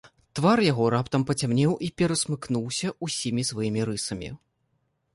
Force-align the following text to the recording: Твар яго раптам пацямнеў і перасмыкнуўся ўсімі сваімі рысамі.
Твар 0.37 0.61
яго 0.71 0.85
раптам 0.93 1.25
пацямнеў 1.31 1.71
і 1.89 1.91
перасмыкнуўся 2.03 2.87
ўсімі 3.11 3.47
сваімі 3.53 3.81
рысамі. 3.91 4.29